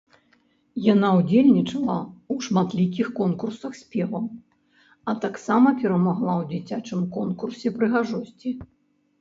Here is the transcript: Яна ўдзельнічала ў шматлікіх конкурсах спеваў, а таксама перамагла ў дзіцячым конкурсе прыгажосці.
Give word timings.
Яна 0.93 1.09
ўдзельнічала 1.17 1.97
ў 1.97 2.35
шматлікіх 2.45 3.11
конкурсах 3.19 3.77
спеваў, 3.81 4.25
а 5.13 5.17
таксама 5.27 5.69
перамагла 5.85 6.33
ў 6.41 6.51
дзіцячым 6.55 7.05
конкурсе 7.19 7.67
прыгажосці. 7.77 8.49